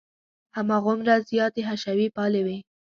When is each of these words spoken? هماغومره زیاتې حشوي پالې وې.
هماغومره 0.57 1.13
زیاتې 1.29 1.61
حشوي 1.69 2.07
پالې 2.15 2.41
وې. 2.45 2.57